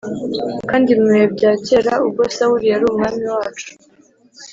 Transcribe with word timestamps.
Kandi 0.69 0.89
mu 0.99 1.05
bihe 1.11 1.25
bya 1.35 1.51
kera 1.65 1.93
ubwo 2.05 2.21
Sawuli 2.35 2.65
yari 2.71 2.83
umwami 2.87 3.23
wacu 3.35 3.69